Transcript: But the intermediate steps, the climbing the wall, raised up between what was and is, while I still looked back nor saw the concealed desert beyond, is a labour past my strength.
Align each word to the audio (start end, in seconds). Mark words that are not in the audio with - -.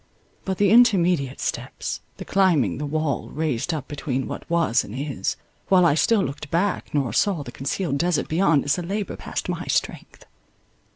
But 0.45 0.57
the 0.57 0.71
intermediate 0.71 1.39
steps, 1.39 2.01
the 2.17 2.25
climbing 2.25 2.79
the 2.79 2.87
wall, 2.87 3.29
raised 3.29 3.71
up 3.71 3.87
between 3.87 4.25
what 4.27 4.49
was 4.49 4.83
and 4.83 4.95
is, 4.95 5.35
while 5.67 5.85
I 5.85 5.93
still 5.93 6.23
looked 6.23 6.49
back 6.49 6.91
nor 6.91 7.13
saw 7.13 7.43
the 7.43 7.51
concealed 7.51 7.99
desert 7.99 8.27
beyond, 8.27 8.65
is 8.65 8.79
a 8.79 8.81
labour 8.81 9.15
past 9.15 9.47
my 9.47 9.65
strength. 9.67 10.25